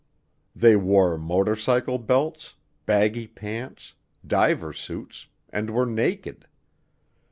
[0.55, 2.55] They wore motorcycle belts,
[2.87, 3.93] baggy pants,
[4.25, 6.47] diver suits, and were naked.